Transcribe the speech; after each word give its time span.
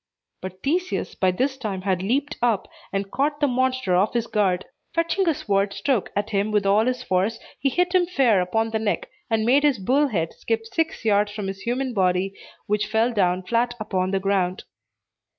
But 0.41 0.63
Theseus 0.63 1.13
by 1.13 1.29
this 1.29 1.57
time 1.57 1.83
had 1.83 2.01
leaped 2.01 2.35
up, 2.41 2.67
and 2.91 3.11
caught 3.11 3.39
the 3.39 3.45
monster 3.47 3.95
off 3.95 4.13
his 4.15 4.25
guard. 4.25 4.65
Fetching 4.95 5.29
a 5.29 5.35
sword 5.35 5.73
stroke 5.75 6.09
at 6.15 6.31
him 6.31 6.49
with 6.51 6.65
all 6.65 6.87
his 6.87 7.03
force, 7.03 7.37
he 7.59 7.69
hit 7.69 7.93
him 7.93 8.07
fair 8.07 8.41
upon 8.41 8.71
the 8.71 8.79
neck, 8.79 9.11
and 9.29 9.45
made 9.45 9.61
his 9.61 9.77
bull 9.77 10.07
head 10.07 10.33
skip 10.33 10.65
six 10.65 11.05
yards 11.05 11.31
from 11.31 11.45
his 11.45 11.59
human 11.61 11.93
body, 11.93 12.33
which 12.65 12.87
fell 12.87 13.13
down 13.13 13.43
flat 13.43 13.75
upon 13.79 14.09
the 14.09 14.19
ground. 14.19 14.63